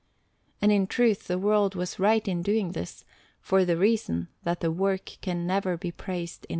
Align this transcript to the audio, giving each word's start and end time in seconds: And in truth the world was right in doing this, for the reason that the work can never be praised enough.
And 0.63 0.71
in 0.71 0.87
truth 0.87 1.27
the 1.27 1.37
world 1.37 1.75
was 1.75 1.99
right 1.99 2.27
in 2.27 2.41
doing 2.41 2.71
this, 2.71 3.05
for 3.39 3.63
the 3.63 3.77
reason 3.77 4.29
that 4.41 4.59
the 4.59 4.71
work 4.71 5.17
can 5.21 5.45
never 5.45 5.77
be 5.77 5.91
praised 5.91 6.45
enough. 6.45 6.49